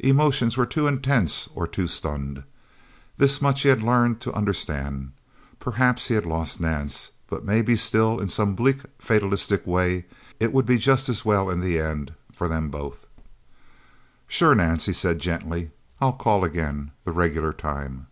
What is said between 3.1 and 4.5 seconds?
This much he had learned to